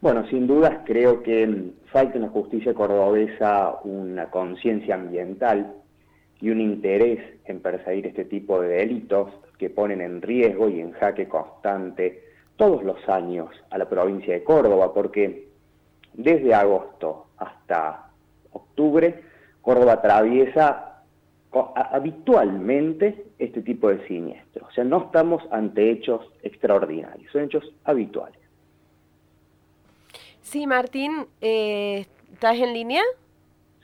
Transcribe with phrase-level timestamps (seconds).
[0.00, 5.74] Bueno, sin dudas creo que falta en la justicia cordobesa una conciencia ambiental
[6.40, 10.92] y un interés en perseguir este tipo de delitos que ponen en riesgo y en
[10.92, 12.24] jaque constante
[12.56, 15.48] todos los años a la provincia de Córdoba, porque
[16.14, 18.10] desde agosto hasta
[18.52, 19.22] octubre,
[19.60, 21.02] Córdoba atraviesa
[21.74, 24.66] habitualmente este tipo de siniestros.
[24.66, 28.39] O sea, no estamos ante hechos extraordinarios, son hechos habituales.
[30.50, 33.04] Sí, Martín, eh, ¿estás en línea?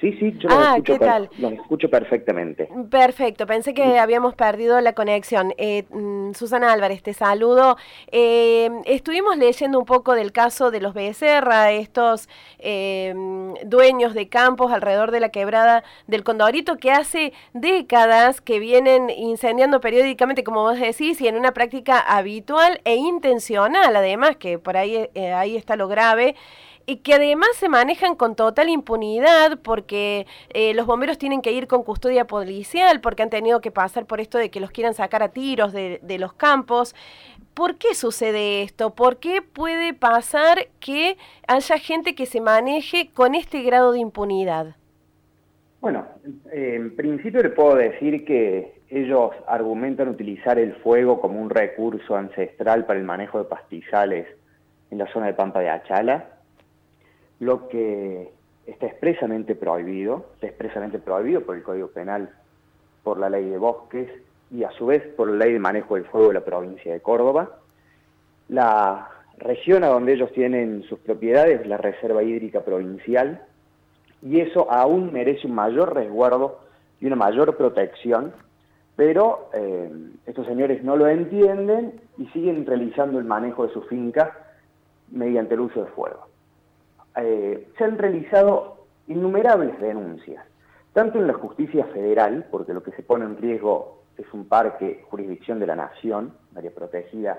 [0.00, 1.30] Sí, sí, yo ah, escucho, ¿qué tal?
[1.52, 2.68] escucho perfectamente.
[2.90, 5.54] Perfecto, pensé que habíamos perdido la conexión.
[5.56, 7.76] Eh, mm, Susana Álvarez, te saludo.
[8.10, 13.14] Eh, estuvimos leyendo un poco del caso de los Becerra, estos eh,
[13.64, 19.80] dueños de campos alrededor de la quebrada del Condorito, que hace décadas que vienen incendiando
[19.80, 25.08] periódicamente, como vos decís, y en una práctica habitual e intencional, además, que por ahí,
[25.14, 26.34] ahí está lo grave
[26.86, 31.66] y que además se manejan con total impunidad porque eh, los bomberos tienen que ir
[31.66, 35.22] con custodia policial porque han tenido que pasar por esto de que los quieran sacar
[35.22, 36.94] a tiros de, los campos.
[37.54, 38.94] ¿Por qué sucede esto?
[38.94, 41.16] ¿Por qué puede pasar que
[41.48, 44.76] haya gente que se maneje con este grado de impunidad?
[45.80, 46.06] Bueno,
[46.52, 52.86] en principio le puedo decir que ellos argumentan utilizar el fuego como un recurso ancestral
[52.86, 54.26] para el manejo de pastizales
[54.90, 56.33] en la zona de Pampa de Achala
[57.44, 58.32] lo que
[58.66, 62.30] está expresamente prohibido, está expresamente prohibido por el Código Penal,
[63.02, 64.10] por la ley de bosques
[64.50, 67.00] y a su vez por la ley de manejo del fuego de la provincia de
[67.00, 67.58] Córdoba.
[68.48, 73.42] La región a donde ellos tienen sus propiedades es la Reserva Hídrica Provincial
[74.22, 76.60] y eso aún merece un mayor resguardo
[76.98, 78.32] y una mayor protección,
[78.96, 79.92] pero eh,
[80.24, 84.38] estos señores no lo entienden y siguen realizando el manejo de su finca
[85.10, 86.33] mediante el uso de fuego.
[87.16, 90.44] Eh, se han realizado innumerables denuncias,
[90.92, 95.04] tanto en la justicia federal, porque lo que se pone en riesgo es un parque
[95.10, 97.38] jurisdicción de la nación, área protegida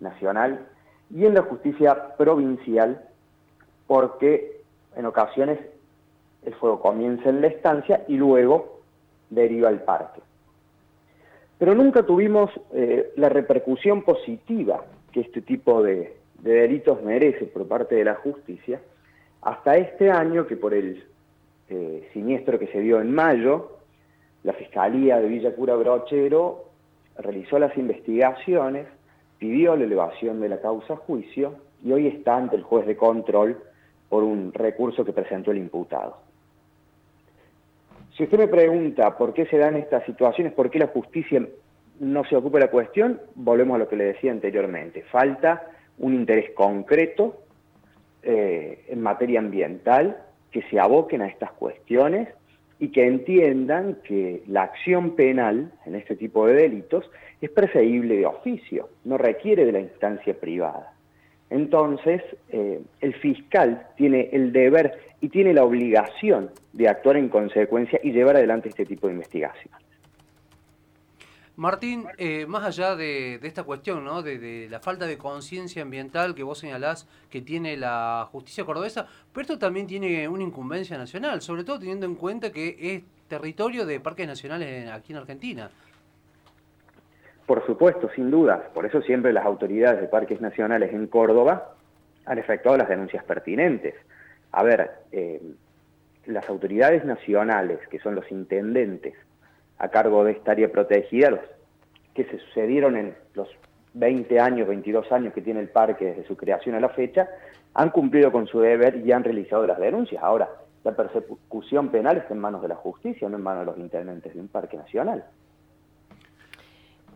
[0.00, 0.66] nacional,
[1.10, 3.02] y en la justicia provincial,
[3.86, 4.62] porque
[4.96, 5.58] en ocasiones
[6.44, 8.80] el fuego comienza en la estancia y luego
[9.30, 10.20] deriva al parque.
[11.58, 17.94] Pero nunca tuvimos eh, la repercusión positiva que este tipo de delitos merece por parte
[17.94, 18.80] de la justicia,
[19.42, 21.04] hasta este año que por el
[21.68, 23.78] eh, siniestro que se dio en mayo,
[24.44, 26.66] la Fiscalía de Villa Cura Brochero
[27.18, 28.86] realizó las investigaciones,
[29.38, 31.54] pidió la elevación de la causa a juicio
[31.84, 33.58] y hoy está ante el juez de control
[34.08, 36.18] por un recurso que presentó el imputado.
[38.16, 41.44] Si usted me pregunta por qué se dan estas situaciones, por qué la justicia
[41.98, 45.02] no se ocupa de la cuestión, volvemos a lo que le decía anteriormente.
[45.10, 45.66] Falta
[45.98, 47.41] un interés concreto
[48.22, 52.28] eh, en materia ambiental que se aboquen a estas cuestiones
[52.78, 58.26] y que entiendan que la acción penal en este tipo de delitos es perseguible de
[58.26, 60.92] oficio, no requiere de la instancia privada.
[61.50, 68.00] Entonces, eh, el fiscal tiene el deber y tiene la obligación de actuar en consecuencia
[68.02, 69.74] y llevar adelante este tipo de investigación.
[71.56, 74.22] Martín, eh, más allá de, esta cuestión, ¿no?
[74.22, 79.42] De, la falta de conciencia ambiental que vos señalás que tiene la justicia cordobesa, pero
[79.42, 84.00] esto también tiene una incumbencia nacional, sobre todo teniendo en cuenta que es territorio de
[84.00, 85.70] parques nacionales aquí en Argentina.
[87.46, 88.62] Por supuesto, sin dudas.
[88.72, 91.74] Por eso siempre las autoridades de parques nacionales en Córdoba
[92.24, 93.94] han efectuado las denuncias pertinentes.
[94.52, 95.42] A ver, eh,
[96.26, 99.14] las autoridades nacionales, que son los intendentes,
[99.82, 101.40] a cargo de esta área protegida, los
[102.14, 103.48] que se sucedieron en los
[103.94, 107.28] 20 años, 22 años que tiene el parque desde su creación a la fecha,
[107.74, 110.22] han cumplido con su deber y han realizado las denuncias.
[110.22, 110.48] Ahora,
[110.84, 114.32] la persecución penal está en manos de la justicia, no en manos de los intendentes
[114.32, 115.24] de un parque nacional.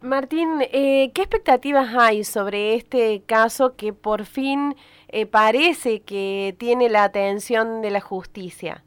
[0.00, 4.74] Martín, eh, ¿qué expectativas hay sobre este caso que por fin
[5.08, 8.82] eh, parece que tiene la atención de la justicia?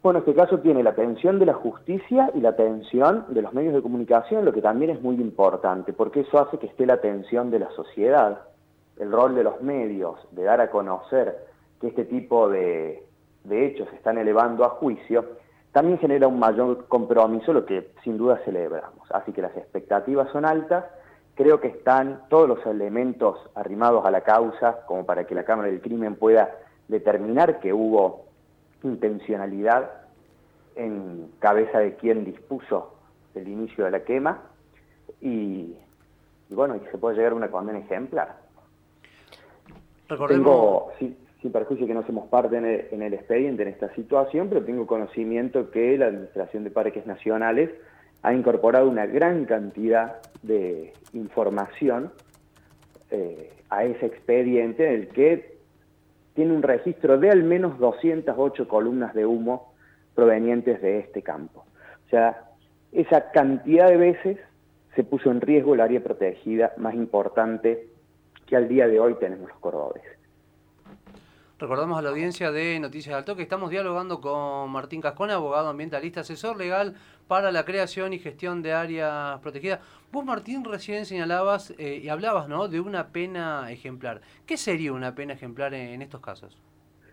[0.00, 3.74] Bueno, este caso tiene la atención de la justicia y la atención de los medios
[3.74, 7.50] de comunicación, lo que también es muy importante, porque eso hace que esté la atención
[7.50, 8.42] de la sociedad.
[8.96, 11.36] El rol de los medios de dar a conocer
[11.80, 13.02] que este tipo de,
[13.50, 15.24] hechos se están elevando a juicio,
[15.72, 19.10] también genera un mayor compromiso, lo que sin duda celebramos.
[19.10, 20.84] Así que las expectativas son altas,
[21.34, 25.68] creo que están todos los elementos arrimados a la causa como para que la Cámara
[25.68, 26.54] del Crimen pueda
[26.86, 28.27] determinar que hubo
[28.82, 29.90] intencionalidad
[30.76, 32.94] en cabeza de quien dispuso
[33.34, 34.42] el inicio de la quema
[35.20, 35.74] y,
[36.50, 38.36] bueno, y se puede llegar a una condena ejemplar.
[40.28, 41.16] Tengo, sin,
[41.52, 44.86] perjuicio que no somos parte en el, en el expediente en esta situación, pero tengo
[44.86, 47.70] conocimiento que la Administración de Parques Nacionales
[48.22, 52.12] ha incorporado una gran cantidad de información
[53.10, 55.57] eh, a ese expediente en el que
[56.38, 59.74] tiene un registro de al menos 208 columnas de humo
[60.14, 61.66] provenientes de este campo.
[62.06, 62.44] O sea,
[62.92, 64.38] esa cantidad de veces
[64.94, 67.88] se puso en riesgo el área protegida más importante
[68.46, 70.16] que al día de hoy tenemos los cordobeses.
[71.58, 76.20] Recordamos a la audiencia de Noticias Alto que estamos dialogando con Martín Cascona, abogado ambientalista,
[76.20, 76.94] asesor legal
[77.28, 79.80] para la creación y gestión de áreas protegidas.
[80.10, 82.66] Vos, Martín, recién señalabas eh, y hablabas ¿no?
[82.66, 84.22] de una pena ejemplar.
[84.46, 86.58] ¿Qué sería una pena ejemplar en, estos casos?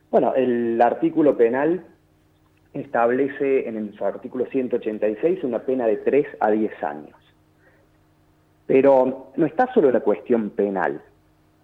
[0.10, 1.86] Bueno, el artículo penal
[2.74, 7.16] establece en su artículo 186 una pena de 3 a 10 años.
[8.66, 11.02] Pero no está solo la cuestión penal.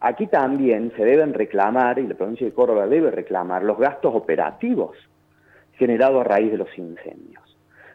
[0.01, 4.97] Aquí también se deben reclamar, y la provincia de Córdoba debe reclamar, los gastos operativos
[5.73, 7.50] generados a raíz de los incendios.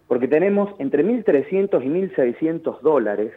[0.08, 3.32] Porque tenemos entre 1.300 y 1.600 dólares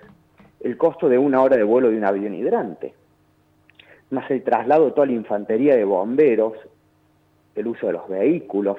[0.62, 2.94] el costo de una hora de vuelo de un avión hidrante,
[4.12, 6.54] más el traslado de toda la infantería de bomberos,
[7.56, 8.78] el uso de los vehículos,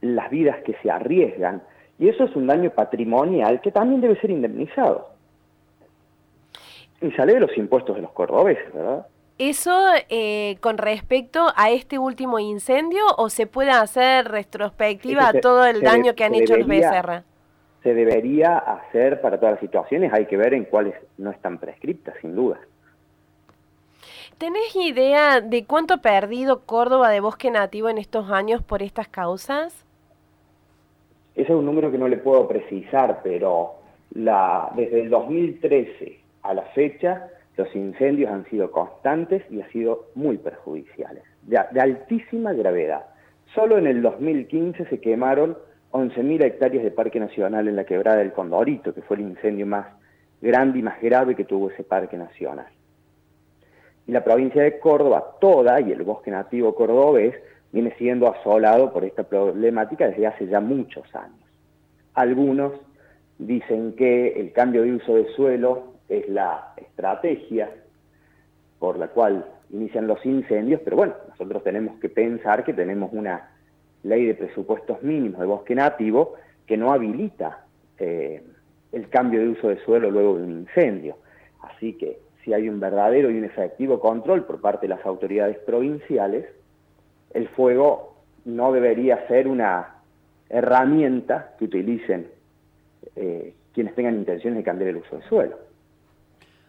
[0.00, 1.62] las vidas que se arriesgan,
[1.98, 5.10] y eso es un daño patrimonial que también debe ser indemnizado.
[7.00, 9.06] Y sale de los impuestos de los cordobeses, ¿verdad?
[9.38, 9.70] ¿Eso
[10.08, 15.82] eh, con respecto a este último incendio o se puede hacer retrospectiva a todo el
[15.82, 17.24] daño que han hecho los Becerra?
[17.82, 22.14] Se debería hacer para todas las situaciones, hay que ver en cuáles no están prescriptas,
[22.22, 22.58] sin duda.
[24.38, 29.08] ¿Tenés idea de cuánto ha perdido Córdoba de bosque nativo en estos años por estas
[29.08, 29.84] causas?
[31.34, 33.74] Ese es un número que no le puedo precisar, pero
[34.12, 40.08] la, desde el 2013 a la fecha, los incendios han sido constantes y han sido
[40.14, 43.06] muy perjudiciales, de, altísima gravedad.
[43.54, 45.56] Solo en el 2015 se quemaron
[45.92, 49.86] 11.000 hectáreas de Parque Nacional en la quebrada del Condorito, que fue el incendio más
[50.42, 52.66] grande y más grave que tuvo ese Parque Nacional.
[54.06, 57.34] Y la provincia de Córdoba, toda, y el bosque nativo cordobés,
[57.72, 61.40] viene siendo asolado por esta problemática desde hace ya muchos años.
[62.14, 62.72] Algunos
[63.38, 67.70] dicen que el cambio de uso de suelo es la estrategia
[68.78, 73.50] por la cual inician los incendios, pero bueno, nosotros tenemos que pensar que tenemos una
[74.02, 76.34] ley de presupuestos mínimos de bosque nativo
[76.66, 77.64] que no habilita
[77.98, 78.42] eh,
[78.92, 81.16] el cambio de uso de suelo luego de un incendio.
[81.62, 85.58] Así que si hay un verdadero y un efectivo control por parte de las autoridades
[85.58, 86.46] provinciales,
[87.34, 88.14] el fuego
[88.44, 89.96] no debería ser una
[90.48, 92.28] herramienta que utilicen
[93.16, 95.58] eh, quienes tengan intenciones de cambiar el uso del suelo.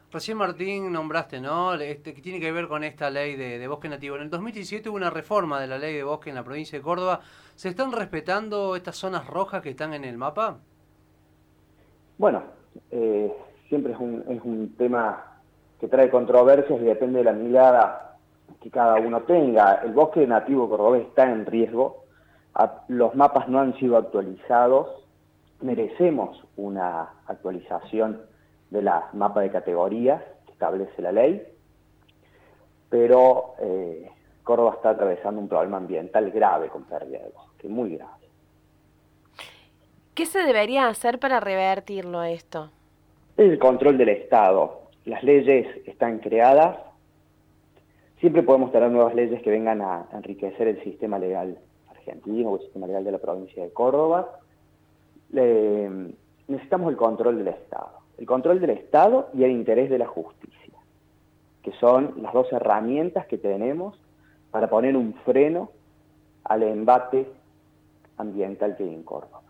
[0.10, 1.74] Recién Martín nombraste, ¿no?
[1.74, 4.16] Este, que tiene que ver con esta ley de, bosque nativo.
[4.16, 6.84] En el 2017 hubo una reforma de la ley de bosque en la provincia de
[6.84, 7.20] Córdoba.
[7.56, 10.60] ¿Se están respetando estas zonas rojas que están en el mapa?
[12.18, 12.44] Bueno,
[12.90, 13.34] eh,
[13.68, 15.42] siempre es un, es un tema
[15.78, 18.18] que trae controversias y depende de la mirada
[18.62, 19.82] que cada uno tenga.
[19.84, 22.06] El bosque nativo cordobés está en riesgo.
[22.88, 24.88] Los mapas no han sido actualizados.
[25.60, 28.22] Merecemos una actualización
[28.70, 31.42] de la mapa de categorías que establece la ley,
[32.90, 34.10] pero eh,
[34.44, 38.28] Córdoba está atravesando un problema ambiental grave con pérdida de bosque, muy grave.
[40.14, 42.72] ¿Qué se debería hacer para revertirlo esto?
[43.38, 44.90] El control del Estado.
[45.06, 46.78] Las leyes están creadas.
[48.20, 52.64] Siempre podemos tener nuevas leyes que vengan a enriquecer el sistema legal argentino o el
[52.64, 54.40] sistema legal de la provincia de Córdoba.
[55.30, 60.74] necesitamos el control del Estado el control del Estado y el interés de la justicia,
[61.62, 64.00] que son las dos herramientas que tenemos
[64.52, 65.70] para poner un freno
[66.44, 67.28] al embate
[68.18, 69.42] ambiental que Córdoba.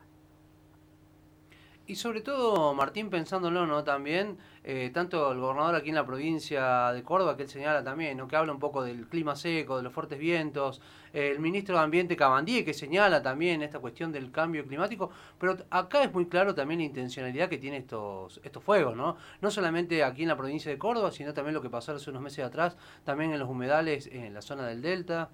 [1.90, 3.82] Y sobre todo, Martín, pensándolo, ¿no?
[3.86, 8.18] También, eh, tanto el gobernador aquí en la provincia de Córdoba, que él señala también,
[8.18, 8.28] ¿no?
[8.28, 10.82] Que habla un poco del clima seco, de los fuertes vientos,
[11.14, 16.04] el ministro de Ambiente Cabandí, que señala también esta cuestión del cambio climático, pero acá
[16.04, 19.16] es muy claro también la intencionalidad que tiene estos, estos fuegos, ¿no?
[19.40, 22.22] No solamente aquí en la provincia de Córdoba, sino también lo que pasó hace unos
[22.22, 22.76] meses atrás,
[23.06, 25.30] también en los humedales en la zona del Delta.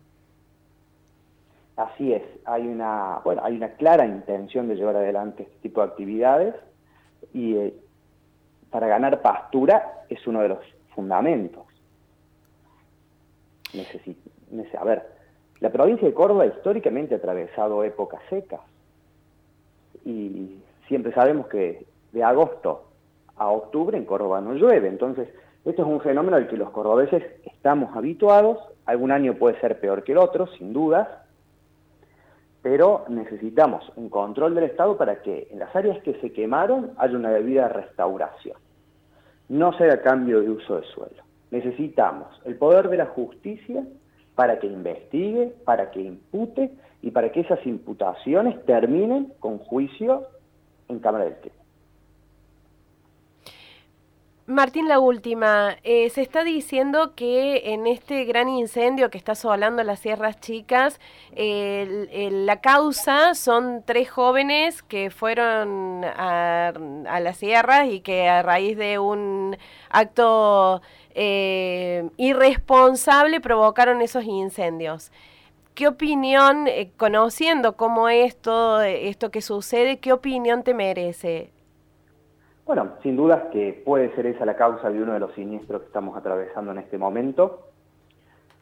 [1.76, 5.88] Así es, hay una, bueno, hay una clara intención de llevar adelante este tipo de
[5.88, 6.56] actividades
[7.34, 7.74] y eh,
[8.70, 10.60] para ganar pastura es uno de los
[10.94, 11.64] fundamentos.
[14.80, 15.04] a ver,
[15.62, 18.62] la provincia de Córdoba históricamente ha atravesado épocas secas
[20.06, 22.84] y siempre sabemos que de agosto
[23.36, 25.28] a octubre en Córdoba no llueve, entonces
[25.66, 30.04] Esto es un fenómeno al que los cordobeses estamos habituados, algún año puede ser peor
[30.04, 31.08] que el otro, sin dudas,
[32.64, 37.16] pero necesitamos un control del Estado para que en las áreas que se quemaron haya
[37.16, 38.58] una debida restauración.
[39.50, 41.24] No sea cambio de uso de suelo.
[41.52, 43.86] Necesitamos el poder de la justicia
[44.34, 50.24] para que investigue, para que impute y para que esas imputaciones terminen con juicio
[50.88, 51.63] en Cámara del Crimen.
[54.46, 55.78] Martín, la última.
[55.84, 61.00] Eh, se está diciendo que en este gran incendio que está asolando las Sierras Chicas,
[61.36, 66.74] la causa son tres jóvenes que fueron a,
[67.22, 69.58] las sierras y que a raíz de un
[69.90, 70.82] acto
[71.16, 75.12] eh, irresponsable provocaron esos incendios.
[75.74, 81.50] ¿Qué opinión, eh, conociendo cómo esto, esto que sucede, qué opinión te merece?
[82.66, 85.88] Bueno, sin dudas que puede ser esa la causa de uno de los siniestros que
[85.88, 87.68] estamos atravesando en este momento.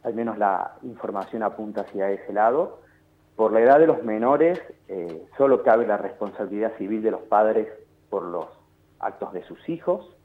[0.04, 2.80] Al menos la información apunta hacia ese lado.
[3.36, 7.68] Por la edad de los menores, eh, solo cabe la responsabilidad civil de los padres
[8.10, 8.48] por los
[9.00, 10.16] actos de sus hijos,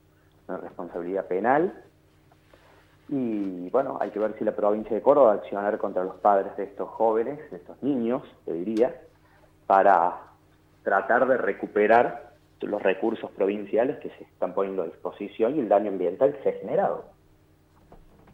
[0.49, 1.75] una responsabilidad penal.
[3.11, 6.16] Y bueno, hay que ver si la provincia de Córdoba va a accionar contra los
[6.16, 9.02] padres de estos jóvenes, de estos niños, te diría,
[9.66, 10.14] para
[10.83, 12.25] tratar de recuperar
[12.60, 16.48] los recursos provinciales que se están poniendo a disposición y el daño ambiental que se
[16.50, 17.15] ha generado.